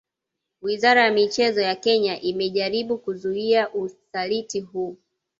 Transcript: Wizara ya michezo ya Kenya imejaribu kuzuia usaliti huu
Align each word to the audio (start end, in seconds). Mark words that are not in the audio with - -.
Wizara 0.61 1.03
ya 1.05 1.11
michezo 1.11 1.61
ya 1.61 1.75
Kenya 1.75 2.21
imejaribu 2.21 2.97
kuzuia 2.97 3.73
usaliti 3.73 4.59
huu 4.61 4.97